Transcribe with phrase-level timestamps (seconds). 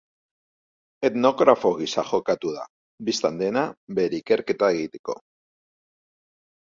[1.09, 2.65] Etnografo gisa jokatu da,
[3.11, 3.67] bistan dena,
[4.01, 5.17] bere ikerketa egiteko.